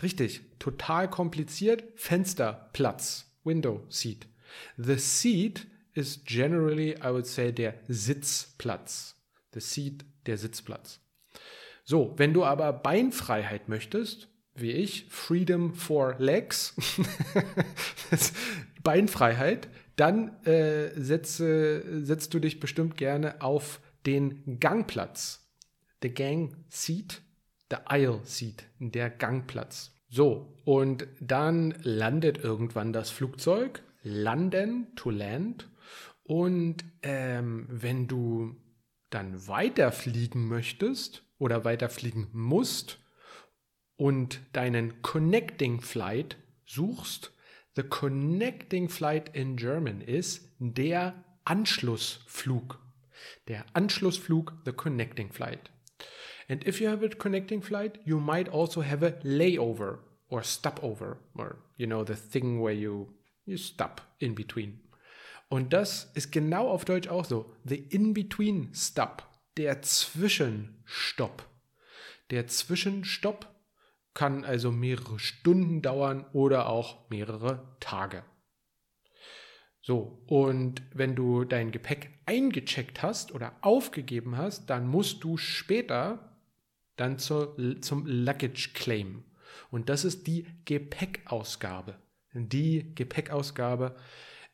Richtig, 0.00 0.42
total 0.58 1.10
kompliziert. 1.10 1.84
Fensterplatz, 1.96 3.30
Window 3.44 3.84
Seat. 3.88 4.26
The 4.76 4.98
seat 4.98 5.66
is 5.94 6.24
generally, 6.24 6.94
I 6.96 7.10
would 7.10 7.26
say, 7.26 7.52
der 7.52 7.74
Sitzplatz. 7.88 9.16
The 9.52 9.60
seat, 9.60 10.04
der 10.26 10.38
Sitzplatz. 10.38 11.00
So, 11.84 12.14
wenn 12.16 12.32
du 12.32 12.44
aber 12.44 12.72
Beinfreiheit 12.72 13.68
möchtest, 13.68 14.28
wie 14.54 14.72
ich, 14.72 15.06
Freedom 15.08 15.74
for 15.74 16.16
Legs, 16.18 16.74
Beinfreiheit, 18.82 19.68
dann 19.96 20.42
äh, 20.44 20.90
setze, 21.00 22.04
setzt 22.04 22.34
du 22.34 22.38
dich 22.38 22.60
bestimmt 22.60 22.96
gerne 22.96 23.40
auf 23.42 23.80
den 24.06 24.58
Gangplatz. 24.58 25.48
The 26.02 26.10
Gang 26.10 26.56
Seat, 26.68 27.22
the 27.72 27.78
Aisle 27.86 28.20
Seat, 28.24 28.66
der 28.78 29.08
Gangplatz. 29.08 29.98
So, 30.10 30.60
und 30.64 31.06
dann 31.20 31.74
landet 31.82 32.36
irgendwann 32.44 32.92
das 32.92 33.08
Flugzeug, 33.08 33.82
landen, 34.02 34.94
to 34.94 35.08
land. 35.08 35.70
Und 36.22 36.84
ähm, 37.02 37.66
wenn 37.70 38.08
du 38.08 38.56
dann 39.08 39.48
weiterfliegen 39.48 40.46
möchtest 40.46 41.24
oder 41.38 41.64
weiterfliegen 41.64 42.28
musst 42.32 42.98
und 43.96 44.40
deinen 44.52 45.00
Connecting 45.00 45.80
Flight 45.80 46.36
suchst, 46.66 47.32
the 47.74 47.82
Connecting 47.82 48.90
Flight 48.90 49.34
in 49.34 49.56
German 49.56 50.02
ist 50.02 50.46
der 50.58 51.24
Anschlussflug. 51.44 52.78
Der 53.48 53.64
Anschlussflug, 53.72 54.52
the 54.66 54.72
Connecting 54.72 55.32
Flight. 55.32 55.71
And 56.52 56.68
if 56.68 56.82
you 56.82 56.88
have 56.88 57.02
a 57.02 57.08
connecting 57.08 57.62
flight, 57.62 57.96
you 58.04 58.20
might 58.20 58.46
also 58.46 58.82
have 58.82 59.02
a 59.02 59.12
layover 59.24 60.00
or 60.28 60.42
stopover, 60.42 61.16
or 61.34 61.56
you 61.78 61.86
know, 61.86 62.04
the 62.04 62.14
thing 62.14 62.60
where 62.60 62.74
you, 62.74 63.14
you 63.46 63.56
stop 63.56 64.02
in 64.20 64.34
between. 64.34 64.80
Und 65.48 65.72
das 65.72 66.10
ist 66.12 66.30
genau 66.30 66.68
auf 66.68 66.84
Deutsch 66.84 67.08
auch 67.08 67.24
so. 67.24 67.50
The 67.64 67.76
in-between 67.76 68.74
stop, 68.74 69.22
der 69.56 69.80
Zwischenstopp. 69.80 71.42
Der 72.28 72.46
Zwischenstopp 72.48 73.48
kann 74.12 74.44
also 74.44 74.70
mehrere 74.70 75.18
Stunden 75.18 75.80
dauern 75.80 76.26
oder 76.34 76.68
auch 76.68 77.08
mehrere 77.08 77.76
Tage. 77.80 78.24
So, 79.80 80.22
und 80.26 80.82
wenn 80.92 81.16
du 81.16 81.44
dein 81.44 81.70
Gepäck 81.70 82.10
eingecheckt 82.26 83.02
hast 83.02 83.32
oder 83.32 83.54
aufgegeben 83.62 84.36
hast, 84.36 84.68
dann 84.68 84.86
musst 84.86 85.24
du 85.24 85.38
später 85.38 86.28
dann 86.96 87.18
zur, 87.18 87.56
zum 87.80 88.06
Luggage 88.06 88.70
Claim. 88.74 89.24
Und 89.70 89.88
das 89.88 90.04
ist 90.04 90.26
die 90.26 90.46
Gepäckausgabe. 90.64 91.96
Die 92.34 92.94
Gepäckausgabe. 92.94 93.94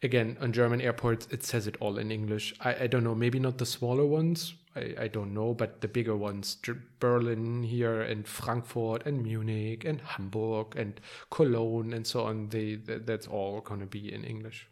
Again, 0.03 0.37
on 0.41 0.53
German 0.53 0.81
airports, 0.81 1.27
it 1.33 1.45
says 1.45 1.67
it 1.67 1.83
all 1.83 1.99
in 1.99 2.11
English. 2.11 2.55
I, 2.61 2.85
I 2.85 2.89
don't 2.89 3.03
know, 3.03 3.17
maybe 3.17 3.41
not 3.41 3.59
the 3.59 3.67
smaller 3.67 4.07
ones. 4.07 4.55
I, 4.77 5.05
I 5.05 5.09
don't 5.09 5.33
know, 5.33 5.55
but 5.55 5.81
the 5.81 5.89
bigger 5.89 6.17
ones. 6.17 6.57
Berlin 7.01 7.65
here 7.65 8.03
and 8.03 8.27
Frankfurt 8.27 9.05
and 9.07 9.23
Munich 9.23 9.85
and 9.85 10.01
Hamburg 10.01 10.77
and 10.77 11.01
Cologne 11.31 11.93
and 11.93 12.07
so 12.07 12.23
on. 12.23 12.49
They, 12.51 12.77
that's 12.77 13.27
all 13.27 13.61
going 13.61 13.81
to 13.81 13.87
be 13.87 14.13
in 14.13 14.23
English. 14.23 14.69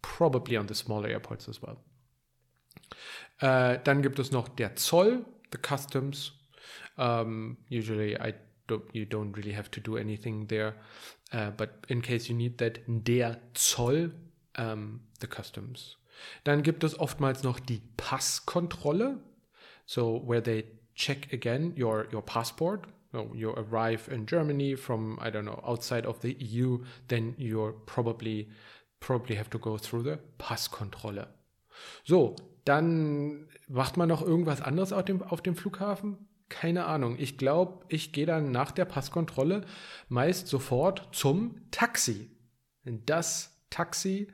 Probably 0.00 0.56
on 0.56 0.66
the 0.66 0.74
smaller 0.74 1.08
airports 1.08 1.48
as 1.48 1.60
well. 1.60 1.78
Äh, 3.40 3.80
dann 3.82 4.02
gibt 4.02 4.18
es 4.20 4.30
noch 4.30 4.48
der 4.48 4.76
Zoll, 4.76 5.24
the 5.50 5.58
customs, 5.58 6.32
Um, 6.96 7.56
usually, 7.68 8.18
I 8.18 8.34
don't, 8.66 8.84
you 8.92 9.04
don't 9.04 9.32
really 9.32 9.52
have 9.52 9.70
to 9.72 9.80
do 9.80 9.96
anything 9.96 10.46
there, 10.46 10.74
uh, 11.32 11.50
but 11.50 11.84
in 11.88 12.02
case 12.02 12.28
you 12.28 12.34
need 12.34 12.58
that, 12.58 12.80
der 12.86 13.38
Zoll, 13.54 14.12
um, 14.56 15.00
the 15.20 15.26
customs. 15.26 15.96
Dann 16.44 16.62
gibt 16.62 16.84
es 16.84 16.98
oftmals 16.98 17.42
noch 17.42 17.58
die 17.58 17.80
Passkontrolle, 17.96 19.18
so 19.86 20.22
where 20.26 20.42
they 20.42 20.64
check 20.94 21.32
again 21.32 21.74
your 21.76 22.06
your 22.12 22.22
passport. 22.22 22.86
So 23.12 23.30
you 23.34 23.50
arrive 23.50 24.08
in 24.08 24.26
Germany 24.26 24.76
from 24.76 25.18
I 25.20 25.30
don't 25.30 25.44
know 25.44 25.60
outside 25.66 26.06
of 26.06 26.20
the 26.20 26.36
EU, 26.38 26.84
then 27.08 27.34
you're 27.38 27.72
probably 27.86 28.48
probably 29.00 29.36
have 29.36 29.50
to 29.50 29.58
go 29.58 29.76
through 29.76 30.04
the 30.04 30.18
Passkontrolle. 30.38 31.28
So, 32.04 32.36
dann 32.64 33.48
macht 33.68 33.96
man 33.96 34.08
noch 34.08 34.22
irgendwas 34.22 34.60
anderes 34.60 34.92
auf 34.92 35.04
dem, 35.04 35.22
auf 35.22 35.42
dem 35.42 35.56
Flughafen? 35.56 36.28
Keine 36.52 36.84
Ahnung. 36.84 37.16
Ich 37.18 37.38
glaube, 37.38 37.86
ich 37.88 38.12
gehe 38.12 38.26
dann 38.26 38.52
nach 38.52 38.72
der 38.72 38.84
Passkontrolle 38.84 39.64
meist 40.10 40.48
sofort 40.48 41.08
zum 41.12 41.56
Taxi. 41.70 42.30
Das 42.84 43.58
Taxi 43.70 44.28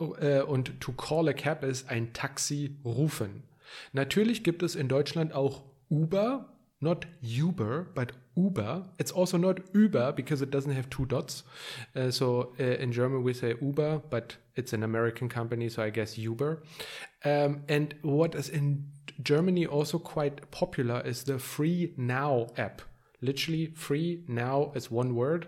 äh, 0.00 0.42
und 0.42 0.80
to 0.80 0.90
call 0.92 1.28
a 1.28 1.32
cab 1.32 1.62
ist 1.62 1.88
ein 1.88 2.12
Taxi 2.14 2.80
rufen. 2.84 3.44
Natürlich 3.92 4.42
gibt 4.42 4.64
es 4.64 4.74
in 4.74 4.88
Deutschland 4.88 5.34
auch 5.34 5.62
Uber, 5.88 6.51
not 6.82 7.04
Uber, 7.22 7.88
but 7.94 8.12
Uber. 8.36 8.84
It's 8.98 9.10
also 9.10 9.36
not 9.36 9.60
Uber 9.74 10.12
because 10.12 10.42
it 10.42 10.50
doesn't 10.50 10.72
have 10.72 10.88
two 10.90 11.06
dots. 11.06 11.44
Uh, 11.94 12.10
so 12.10 12.54
uh, 12.58 12.64
in 12.64 12.92
German 12.92 13.22
we 13.22 13.32
say 13.34 13.54
Uber, 13.60 14.02
but 14.10 14.36
it's 14.56 14.72
an 14.72 14.82
American 14.82 15.28
company, 15.28 15.68
so 15.68 15.82
I 15.82 15.90
guess 15.90 16.18
Uber. 16.18 16.62
Um, 17.24 17.62
and 17.68 17.94
what 18.02 18.34
is 18.34 18.48
in 18.48 18.86
Germany 19.22 19.66
also 19.66 19.98
quite 19.98 20.50
popular 20.50 21.00
is 21.02 21.24
the 21.24 21.38
Free 21.38 21.94
Now 21.96 22.48
app. 22.56 22.82
Literally, 23.24 23.66
free 23.66 24.24
now 24.26 24.72
is 24.74 24.90
one 24.90 25.14
word, 25.14 25.46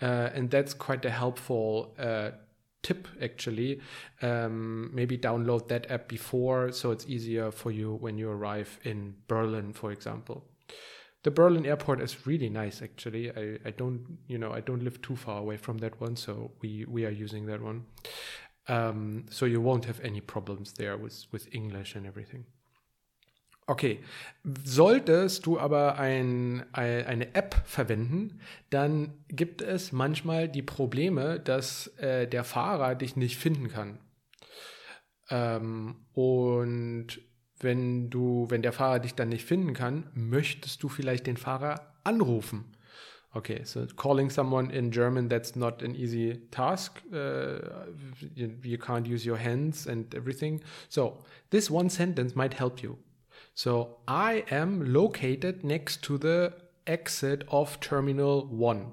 uh, 0.00 0.30
and 0.32 0.48
that's 0.48 0.72
quite 0.72 1.04
a 1.04 1.10
helpful 1.10 1.92
uh, 1.98 2.30
tip 2.82 3.08
actually. 3.20 3.80
Um, 4.22 4.90
maybe 4.94 5.18
download 5.18 5.66
that 5.68 5.90
app 5.90 6.06
before 6.06 6.70
so 6.70 6.92
it's 6.92 7.04
easier 7.06 7.50
for 7.50 7.72
you 7.72 7.94
when 7.94 8.16
you 8.16 8.30
arrive 8.30 8.78
in 8.84 9.16
Berlin, 9.26 9.72
for 9.72 9.90
example. 9.90 10.44
The 11.22 11.30
Berlin 11.30 11.66
airport 11.66 12.00
is 12.00 12.26
really 12.26 12.48
nice 12.48 12.82
actually. 12.82 13.30
I, 13.30 13.58
I 13.64 13.70
don't 13.70 14.18
you 14.28 14.38
know 14.38 14.52
I 14.52 14.60
don't 14.60 14.82
live 14.82 15.00
too 15.02 15.16
far 15.16 15.38
away 15.38 15.56
from 15.56 15.78
that 15.78 16.00
one, 16.00 16.16
so 16.16 16.52
we 16.62 16.84
we 16.86 17.04
are 17.04 17.10
using 17.24 17.46
that 17.46 17.60
one. 17.60 17.86
Um, 18.68 19.26
so 19.30 19.46
you 19.46 19.60
won't 19.60 19.84
have 19.84 20.00
any 20.00 20.20
problems 20.20 20.72
there 20.74 20.96
with 20.96 21.26
with 21.32 21.48
English 21.52 21.96
and 21.96 22.06
everything. 22.06 22.46
Okay, 23.68 23.98
solltest 24.64 25.44
du 25.44 25.58
aber 25.58 25.98
ein, 25.98 26.64
ein, 26.72 27.04
eine 27.04 27.34
App 27.34 27.62
verwenden, 27.64 28.40
dann 28.70 29.24
gibt 29.26 29.60
es 29.60 29.90
manchmal 29.90 30.48
die 30.48 30.62
Probleme, 30.62 31.40
dass 31.40 31.88
äh, 31.96 32.28
der 32.28 32.44
Fahrer 32.44 32.94
dich 32.94 33.16
nicht 33.16 33.36
finden 33.36 33.68
kann. 33.68 33.98
Ähm, 35.30 35.96
und 36.12 37.20
wenn 37.60 38.10
du, 38.10 38.46
wenn 38.48 38.62
der 38.62 38.72
Fahrer 38.72 38.98
dich 38.98 39.14
dann 39.14 39.28
nicht 39.28 39.44
finden 39.44 39.72
kann, 39.72 40.10
möchtest 40.14 40.82
du 40.82 40.88
vielleicht 40.88 41.26
den 41.26 41.36
Fahrer 41.36 41.92
anrufen. 42.04 42.64
Okay, 43.32 43.64
so 43.64 43.86
calling 43.96 44.30
someone 44.30 44.70
in 44.70 44.90
German 44.90 45.28
that's 45.28 45.56
not 45.56 45.82
an 45.82 45.94
easy 45.94 46.40
task. 46.50 47.02
Uh, 47.12 47.58
you, 48.34 48.56
you 48.62 48.78
can't 48.78 49.06
use 49.06 49.26
your 49.26 49.36
hands 49.36 49.86
and 49.86 50.14
everything. 50.14 50.62
So 50.88 51.18
this 51.50 51.70
one 51.70 51.90
sentence 51.90 52.34
might 52.34 52.54
help 52.54 52.82
you. 52.82 52.96
So 53.52 53.98
I 54.08 54.44
am 54.50 54.92
located 54.92 55.64
next 55.64 56.02
to 56.04 56.16
the 56.16 56.54
exit 56.86 57.44
of 57.48 57.78
Terminal 57.80 58.46
1 58.46 58.92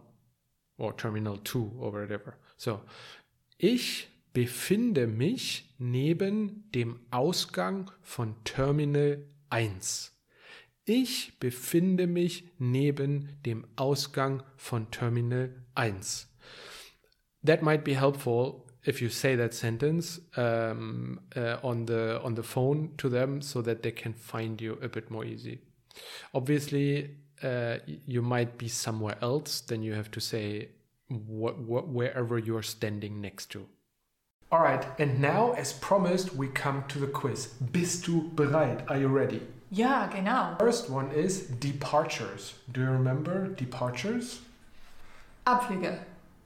or 0.78 0.94
Terminal 0.94 1.38
2 1.38 1.72
or 1.80 1.94
whatever. 1.94 2.36
So 2.58 2.82
ich 3.58 4.10
befinde 4.34 5.08
mich 5.08 5.74
neben 5.78 6.70
dem 6.72 7.00
Ausgang 7.12 7.92
von 8.02 8.36
Terminal 8.44 9.24
1. 9.50 10.12
Ich 10.86 11.40
befinde 11.40 12.08
mich 12.08 12.50
neben 12.58 13.30
dem 13.46 13.66
Ausgang 13.76 14.44
von 14.58 14.92
Terminal 14.92 15.54
1. 15.76 16.28
That 17.46 17.62
might 17.62 17.84
be 17.84 17.96
helpful 17.96 18.66
if 18.86 19.02
you 19.02 19.10
say 19.10 19.36
that 19.36 19.54
sentence 19.54 20.20
um, 20.36 21.20
uh, 21.36 21.58
on 21.64 21.86
the 21.86 22.20
on 22.24 22.36
the 22.36 22.44
phone 22.44 22.92
to 22.98 23.10
them 23.10 23.42
so 23.42 23.62
that 23.62 23.82
they 23.84 23.92
can 23.92 24.14
find 24.14 24.62
you 24.62 24.78
a 24.82 24.90
bit 24.90 25.10
more 25.10 25.26
easy 25.26 25.62
obviously 26.34 27.10
uh, 27.44 27.78
you 28.06 28.22
might 28.22 28.58
be 28.58 28.68
somewhere 28.68 29.18
else 29.22 29.62
then 29.62 29.82
you 29.82 29.94
have 29.94 30.12
to 30.12 30.20
say 30.20 30.70
wh 31.10 31.54
wh 31.68 31.88
wherever 31.88 32.38
you're 32.38 32.64
standing 32.64 33.22
next 33.22 33.50
to 33.50 33.66
all 34.54 34.62
right 34.62 34.86
and 35.00 35.20
now 35.20 35.52
as 35.54 35.74
promised 35.74 36.36
we 36.36 36.48
come 36.48 36.84
to 36.88 37.00
the 37.00 37.08
quiz 37.08 37.48
bist 37.72 38.06
du 38.06 38.30
bereit 38.36 38.84
are 38.88 39.00
you 39.00 39.08
ready 39.08 39.42
Ja, 39.76 40.06
genau. 40.06 40.56
First 40.60 40.88
one 40.92 41.10
is 41.10 41.48
departures. 41.48 42.54
Do 42.72 42.82
you 42.82 42.92
remember 42.92 43.48
departures? 43.48 44.42
Abflüge. 45.48 45.98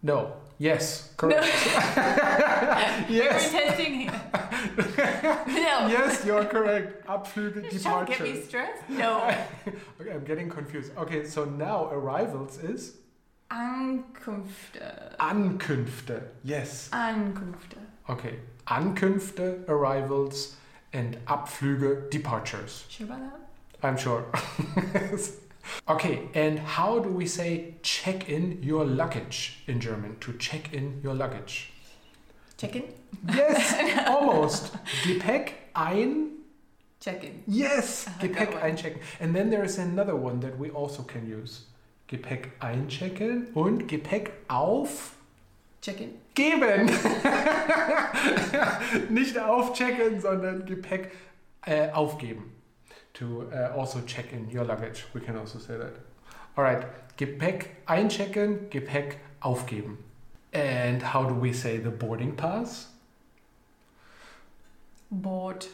No. 0.01 0.31
Yes, 0.57 1.13
correct. 1.17 1.45
yes. 3.09 3.51
We're 3.51 3.59
testing 3.59 3.93
here. 3.99 4.21
no. 5.45 5.87
Yes, 5.97 6.23
you're 6.23 6.45
correct. 6.45 7.05
Abflüge, 7.05 7.69
to 7.69 8.05
get 8.07 8.21
me 8.21 8.41
stressed? 8.43 8.89
No. 8.89 9.19
okay, 9.99 10.11
I'm 10.13 10.23
getting 10.23 10.49
confused. 10.49 10.93
Okay, 10.97 11.25
so 11.25 11.43
now 11.43 11.89
arrivals 11.91 12.57
is 12.59 12.93
Ankünfte. 13.51 15.17
Ankünfte. 15.19 16.21
Yes. 16.45 16.89
Ankünfte. 16.93 17.77
Okay. 18.09 18.39
Ankünfte, 18.67 19.63
arrivals, 19.67 20.55
and 20.93 21.17
Abflüge, 21.25 22.09
departures. 22.09 22.85
Sure 22.89 23.05
about 23.07 23.19
that? 23.19 23.39
I'm 23.83 23.97
sure. 23.97 24.25
okay, 25.89 26.29
and 26.33 26.59
how 26.59 26.99
do 26.99 27.09
we 27.09 27.25
say 27.27 27.75
check 27.83 28.29
in 28.29 28.61
your 28.63 28.85
luggage 28.85 29.63
in 29.67 29.79
German? 29.79 30.17
To 30.21 30.33
check 30.33 30.73
in 30.73 30.99
your 31.03 31.13
luggage. 31.13 31.71
Check-in? 32.57 32.85
Yes, 33.33 34.07
almost. 34.07 34.73
Gepäck 35.03 35.53
ein. 35.75 36.29
Check-in. 36.99 37.43
Yes, 37.45 38.07
I 38.19 38.27
heard 38.27 38.35
Gepäck 38.35 38.63
einchecken. 38.63 38.99
And 39.19 39.35
then 39.35 39.51
there 39.51 39.63
is 39.63 39.77
another 39.77 40.15
one 40.15 40.39
that 40.39 40.57
we 40.57 40.71
also 40.71 41.03
can 41.03 41.27
use. 41.27 41.65
Gepäck 42.07 42.49
einchecken 42.59 43.47
und 43.53 43.87
Gepäck 43.87 44.31
aufgeben. 44.47 46.15
Check-in. 46.37 46.85
Nicht 49.09 49.39
aufchecken, 49.39 50.21
sondern 50.21 50.65
Gepäck 50.65 51.11
äh, 51.65 51.89
aufgeben. 51.89 52.53
To 53.13 53.45
uh, 53.51 53.73
also 53.75 54.01
check 54.05 54.31
in 54.31 54.47
your 54.55 54.63
luggage. 54.63 55.05
We 55.13 55.19
can 55.19 55.35
also 55.37 55.57
say 55.57 55.77
that. 55.79 55.93
Alright, 56.55 56.85
Gepäck 57.17 57.77
einchecken, 57.87 58.69
Gepäck 58.69 59.17
aufgeben. 59.41 59.97
And 60.53 61.01
how 61.01 61.23
do 61.25 61.33
we 61.33 61.51
say 61.53 61.79
the 61.79 61.89
boarding 61.89 62.35
pass? 62.35 62.89
Board. 65.09 65.67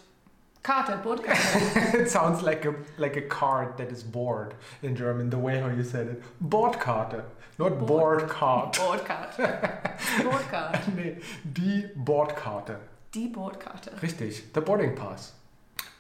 Karte. 0.64 1.04
Bordkarte. 1.04 1.94
it 2.02 2.10
sounds 2.10 2.42
like 2.42 2.66
a 2.66 2.74
like 2.98 3.18
a 3.18 3.22
card 3.22 3.78
that 3.78 3.92
is 3.92 4.02
bored 4.04 4.54
in 4.82 4.96
German, 4.96 5.30
the 5.30 5.38
way 5.38 5.60
how 5.60 5.68
you 5.68 5.84
said 5.84 6.08
it. 6.08 6.24
Bordkarte, 6.42 7.24
not 7.60 7.78
Board. 7.80 7.88
board 7.88 8.30
card. 8.30 8.74
Bordkarte. 8.74 9.38
Bordkarte. 10.24 10.88
nee, 10.96 11.16
die 11.54 11.90
Bordkarte. 11.96 12.78
Die 13.12 13.28
Bordkarte. 13.28 13.92
Richtig, 14.02 14.54
the 14.54 14.62
boarding 14.62 14.96
pass. 14.96 15.34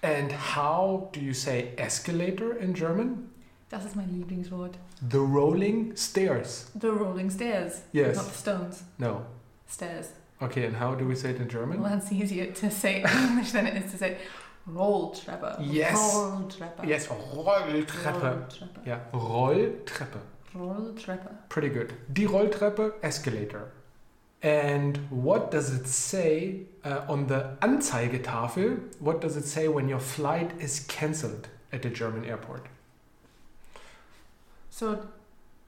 And 0.02 0.32
how 0.32 1.10
do 1.13 1.19
you 1.19 1.34
say 1.34 1.73
escalator 1.78 2.58
in 2.58 2.73
German? 2.73 3.30
Das 3.69 3.86
ist 3.86 3.95
mein 3.95 4.10
Lieblingswort. 4.10 4.76
The 5.02 5.19
rolling 5.19 5.95
stairs. 5.95 6.69
The 6.76 6.91
rolling 6.91 7.30
stairs. 7.30 7.82
Yes. 7.91 8.15
Not 8.15 8.26
the 8.28 8.38
stones. 8.38 8.84
No. 8.97 9.26
Stairs. 9.67 10.10
Okay, 10.41 10.65
and 10.65 10.76
how 10.76 10.93
do 10.93 11.08
we 11.08 11.15
say 11.15 11.30
it 11.30 11.38
in 11.38 11.47
German? 11.47 11.82
Well, 11.82 11.97
it's 11.97 12.12
easier 12.12 12.52
to 12.52 12.69
say 12.69 13.04
English 13.04 13.52
than 13.52 13.65
it 13.65 13.76
is 13.84 13.91
to 13.91 13.97
say 13.97 14.17
Rolltreppe. 14.67 15.58
Yes. 15.62 15.97
Rolltreppe. 16.15 16.86
Yes, 16.88 17.08
Rolltreppe. 17.10 18.21
Rolltreppe. 18.21 18.86
Yeah, 18.86 18.99
Rolltreppe. 19.12 20.19
Rolltreppe. 20.56 21.30
Pretty 21.49 21.69
good. 21.69 21.93
Die 22.13 22.26
Rolltreppe, 22.26 22.93
escalator. 23.02 23.71
And 24.41 24.97
what 25.10 25.52
does 25.52 25.73
it 25.73 25.88
say 25.88 26.65
uh, 26.84 27.02
on 27.08 27.28
the 27.28 27.56
Anzeigetafel? 27.62 28.78
What 28.99 29.21
does 29.21 29.38
it 29.38 29.45
say 29.45 29.67
when 29.67 29.88
your 29.89 29.99
flight 30.02 30.52
is 30.60 30.82
cancelled 30.88 31.47
at 31.71 31.82
the 31.82 31.89
German 31.89 32.26
airport? 32.26 32.65
So, 34.69 34.99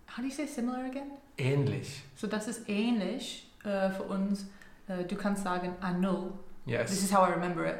how 0.08 0.22
do 0.22 0.28
you 0.28 0.34
say 0.34 0.46
similar 0.48 0.86
again? 0.86 1.12
Ähnlich. 1.38 2.02
So, 2.16 2.28
das 2.28 2.48
ist 2.48 2.68
ähnlich 2.70 3.48
äh, 3.64 3.90
für 3.92 4.04
uns. 4.04 4.46
Äh, 4.88 5.04
du 5.06 5.16
kannst 5.16 5.44
sagen 5.44 5.76
annul. 5.82 6.32
This 6.66 6.74
Yes. 6.74 6.92
is 7.04 7.12
how 7.14 7.22
I 7.24 7.32
remember 7.32 7.66
it. 7.66 7.78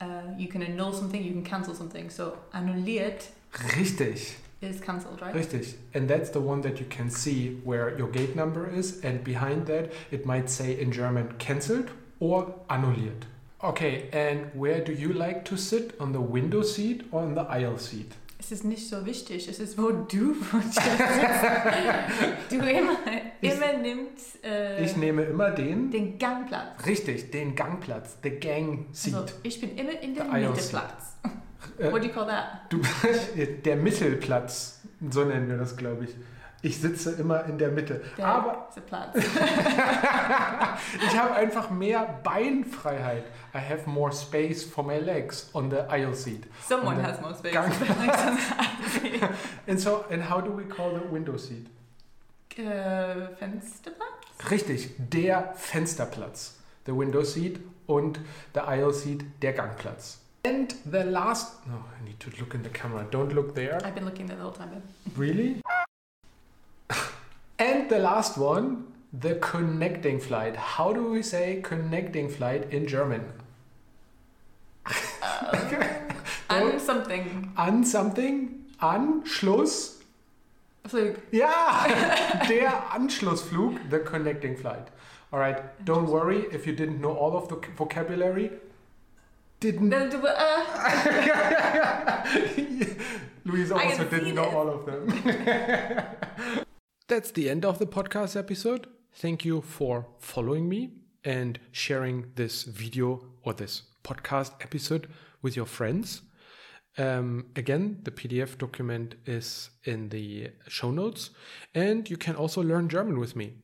Uh, 0.00 0.22
you 0.36 0.48
can 0.48 0.62
annul 0.62 0.92
something, 0.92 1.22
you 1.22 1.32
can 1.32 1.44
cancel 1.44 1.74
something. 1.74 2.10
So, 2.10 2.36
annulliert 2.52 3.28
Richtig. 3.52 4.34
is 4.60 4.80
cancelled, 4.80 5.20
right? 5.22 5.34
Richtig. 5.34 5.74
And 5.94 6.08
that's 6.08 6.30
the 6.30 6.40
one 6.40 6.60
that 6.62 6.80
you 6.80 6.86
can 6.86 7.10
see 7.10 7.60
where 7.64 7.96
your 7.96 8.08
gate 8.08 8.34
number 8.34 8.68
is. 8.68 9.00
And 9.04 9.22
behind 9.22 9.66
that, 9.66 9.92
it 10.10 10.26
might 10.26 10.50
say 10.50 10.78
in 10.78 10.90
German 10.92 11.34
cancelled 11.38 11.90
or 12.20 12.54
annulliert. 12.68 13.24
Okay, 13.62 14.08
and 14.12 14.50
where 14.54 14.84
do 14.84 14.92
you 14.92 15.12
like 15.12 15.44
to 15.46 15.56
sit? 15.56 15.94
On 15.98 16.12
the 16.12 16.20
window 16.20 16.62
seat 16.62 17.04
or 17.10 17.22
on 17.22 17.34
the 17.34 17.42
aisle 17.42 17.78
seat? 17.78 18.12
Es 18.38 18.52
ist 18.52 18.64
nicht 18.64 18.86
so 18.90 19.06
wichtig, 19.06 19.48
es 19.48 19.58
ist, 19.58 19.78
wo 19.78 19.90
du 19.90 20.34
du 22.50 22.56
immer, 22.56 22.98
immer 23.40 23.53
nimmst 23.78 24.44
äh, 24.44 24.82
Ich 24.84 24.96
nehme 24.96 25.22
immer 25.22 25.50
den. 25.50 25.90
den 25.90 26.18
Gangplatz. 26.18 26.84
Richtig, 26.86 27.30
den 27.30 27.54
Gangplatz. 27.54 28.16
The 28.22 28.30
Gang 28.30 28.86
Seat. 28.92 29.14
Also, 29.14 29.34
ich 29.42 29.60
bin 29.60 29.76
immer 29.76 29.98
in 30.00 30.14
der 30.14 30.32
aisle 30.32 30.50
Mitteplatz. 30.50 31.16
Äh, 31.78 31.90
What 31.90 32.02
do 32.02 32.06
you 32.06 32.12
call 32.12 32.26
that? 32.26 32.60
Du, 32.68 32.80
der 33.64 33.76
Mittelplatz, 33.76 34.80
so 35.10 35.24
nennen 35.24 35.48
wir 35.48 35.56
das, 35.56 35.76
glaube 35.76 36.04
ich. 36.04 36.14
Ich 36.62 36.78
sitze 36.80 37.12
immer 37.12 37.44
in 37.46 37.58
der 37.58 37.70
Mitte. 37.70 38.02
Der 38.16 38.26
Aber 38.26 38.68
Platz. 38.86 39.16
ich 41.06 41.18
habe 41.18 41.34
einfach 41.34 41.70
mehr 41.70 42.20
Beinfreiheit. 42.22 43.24
I 43.54 43.58
have 43.58 43.88
more 43.88 44.12
space 44.12 44.62
for 44.64 44.84
my 44.84 44.98
legs 44.98 45.50
on 45.52 45.70
the 45.70 45.78
aisle 45.88 46.14
seat. 46.14 46.44
Someone 46.66 47.02
has 47.02 47.20
more 47.20 47.34
space. 47.34 47.52
Gang- 47.52 47.70
And 49.66 49.78
so, 49.80 50.04
and 50.10 50.30
how 50.30 50.40
do 50.40 50.50
we 50.56 50.64
call 50.64 50.92
the 50.94 51.04
window 51.12 51.36
seat? 51.36 51.66
Äh, 52.58 53.34
Fensterplatz? 53.36 54.50
Richtig, 54.50 54.90
der 54.98 55.54
Fensterplatz. 55.54 56.58
The 56.86 56.96
window 56.96 57.22
seat 57.22 57.60
und 57.86 58.20
the 58.54 58.60
aisle 58.60 58.92
seat, 58.92 59.24
der 59.42 59.52
Gangplatz. 59.52 60.20
And 60.46 60.74
the 60.84 61.02
last, 61.02 61.66
no, 61.66 61.76
I 61.98 62.04
need 62.04 62.20
to 62.20 62.30
look 62.38 62.54
in 62.54 62.62
the 62.62 62.68
camera. 62.68 63.04
Don't 63.10 63.32
look 63.32 63.54
there. 63.54 63.78
I've 63.84 63.94
been 63.94 64.04
looking 64.04 64.26
the 64.26 64.36
whole 64.36 64.52
time. 64.52 64.82
Really? 65.16 65.62
and 67.58 67.88
the 67.88 67.98
last 67.98 68.36
one, 68.36 68.84
the 69.12 69.36
connecting 69.36 70.20
flight. 70.20 70.56
How 70.56 70.92
do 70.92 71.10
we 71.10 71.22
say 71.22 71.60
connecting 71.62 72.28
flight 72.28 72.70
in 72.70 72.86
German? 72.86 73.22
An 76.50 76.78
something. 76.78 77.52
An 77.56 77.84
something? 77.84 78.66
Anschluss? 78.82 79.93
Flug. 80.86 81.16
Ja, 81.32 81.86
der 82.48 82.92
Anschlussflug, 82.92 83.78
the 83.90 83.98
connecting 84.00 84.56
flight. 84.56 84.90
All 85.32 85.40
right, 85.40 85.62
don't 85.84 86.08
worry 86.08 86.46
if 86.52 86.66
you 86.66 86.74
didn't 86.74 87.00
know 87.00 87.12
all 87.16 87.36
of 87.36 87.48
the 87.48 87.56
vocabulary. 87.76 88.50
Didn't 89.60 89.90
Then 89.90 90.10
do 90.10 90.18
uh, 90.26 92.24
Louise 93.44 93.72
I 93.72 93.84
also 93.84 93.96
can 93.96 94.10
see 94.10 94.16
didn't 94.16 94.34
know 94.34 94.44
this. 94.44 94.54
all 94.54 94.68
of 94.68 94.86
them. 94.86 95.08
That's 97.08 97.30
the 97.30 97.48
end 97.50 97.64
of 97.64 97.78
the 97.78 97.86
podcast 97.86 98.36
episode. 98.36 98.86
Thank 99.12 99.44
you 99.44 99.60
for 99.62 100.06
following 100.18 100.68
me 100.68 100.90
and 101.24 101.58
sharing 101.72 102.32
this 102.34 102.64
video 102.64 103.24
or 103.42 103.54
this 103.54 103.82
podcast 104.02 104.52
episode 104.60 105.08
with 105.40 105.56
your 105.56 105.66
friends. 105.66 106.22
Um, 106.96 107.46
again, 107.56 107.98
the 108.04 108.10
PDF 108.10 108.56
document 108.56 109.16
is 109.26 109.70
in 109.84 110.10
the 110.10 110.50
show 110.68 110.90
notes, 110.90 111.30
and 111.74 112.08
you 112.08 112.16
can 112.16 112.36
also 112.36 112.62
learn 112.62 112.88
German 112.88 113.18
with 113.18 113.34
me. 113.34 113.54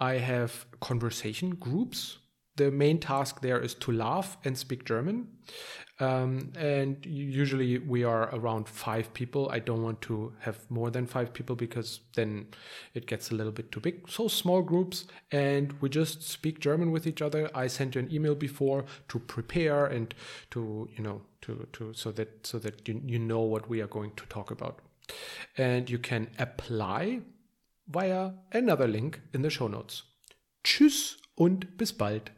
I 0.00 0.14
have 0.14 0.66
conversation 0.80 1.50
groups. 1.50 2.18
The 2.56 2.70
main 2.70 2.98
task 3.00 3.40
there 3.40 3.60
is 3.60 3.74
to 3.74 3.92
laugh 3.92 4.36
and 4.44 4.56
speak 4.56 4.84
German. 4.84 5.28
Um, 6.00 6.52
and 6.56 7.04
usually 7.06 7.78
we 7.78 8.02
are 8.02 8.34
around 8.34 8.68
five 8.68 9.14
people. 9.14 9.48
I 9.50 9.60
don't 9.60 9.82
want 9.82 10.00
to 10.02 10.32
have 10.40 10.68
more 10.68 10.90
than 10.90 11.06
five 11.06 11.32
people 11.32 11.54
because 11.54 12.00
then 12.16 12.48
it 12.94 13.06
gets 13.06 13.30
a 13.30 13.34
little 13.34 13.52
bit 13.52 13.70
too 13.70 13.78
big. 13.78 14.08
So 14.08 14.26
small 14.26 14.60
groups, 14.62 15.04
and 15.30 15.72
we 15.80 15.88
just 15.88 16.22
speak 16.22 16.58
German 16.58 16.90
with 16.90 17.06
each 17.06 17.22
other. 17.22 17.48
I 17.54 17.68
sent 17.68 17.94
you 17.94 18.00
an 18.00 18.12
email 18.12 18.34
before 18.34 18.84
to 19.08 19.18
prepare 19.20 19.86
and 19.86 20.12
to 20.50 20.88
you 20.96 21.04
know 21.04 21.22
to 21.42 21.68
to 21.74 21.94
so 21.94 22.10
that 22.12 22.44
so 22.44 22.58
that 22.58 22.88
you 22.88 23.00
you 23.06 23.20
know 23.20 23.42
what 23.42 23.68
we 23.68 23.80
are 23.80 23.86
going 23.86 24.12
to 24.16 24.26
talk 24.26 24.50
about, 24.50 24.80
and 25.56 25.88
you 25.88 25.98
can 25.98 26.28
apply 26.40 27.20
via 27.86 28.32
another 28.52 28.88
link 28.88 29.20
in 29.32 29.42
the 29.42 29.50
show 29.50 29.68
notes. 29.68 30.02
Tschüss 30.64 31.18
und 31.36 31.76
bis 31.76 31.92
bald. 31.92 32.32